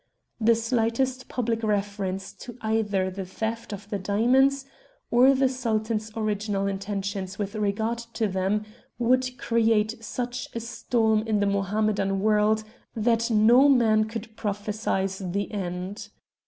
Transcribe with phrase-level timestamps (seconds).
[0.39, 4.65] The slightest public reference to either the theft of the diamonds
[5.11, 8.65] or the Sultan's original intentions with regard to them
[8.97, 12.63] would create such a storm in the Mohammedan world
[12.95, 16.09] that no man could prophesy the end.